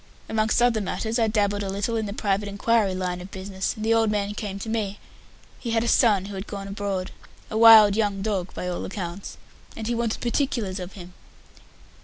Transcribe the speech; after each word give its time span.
"Amongst 0.27 0.63
other 0.63 0.81
matters, 0.81 1.19
I 1.19 1.27
dabbled 1.27 1.61
a 1.61 1.69
little 1.69 1.95
in 1.95 2.07
the 2.07 2.11
Private 2.11 2.49
Inquiry 2.49 2.95
line 2.95 3.21
of 3.21 3.29
business, 3.29 3.75
and 3.75 3.85
the 3.85 3.93
old 3.93 4.09
man 4.09 4.33
came 4.33 4.57
to 4.57 4.67
me. 4.67 4.97
He 5.59 5.69
had 5.69 5.83
a 5.83 5.87
son 5.87 6.25
who 6.25 6.33
had 6.33 6.47
gone 6.47 6.67
abroad 6.67 7.11
a 7.51 7.55
wild 7.59 7.95
young 7.95 8.23
dog, 8.23 8.51
by 8.55 8.67
all 8.67 8.83
accounts 8.83 9.37
and 9.77 9.85
he 9.85 9.93
wanted 9.93 10.19
particulars 10.19 10.79
of 10.79 10.93
him." 10.93 11.13